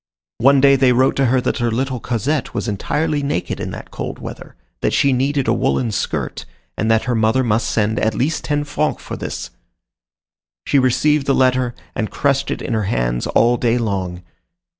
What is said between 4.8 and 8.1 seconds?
she needed a woollen skirt, and that her mother must send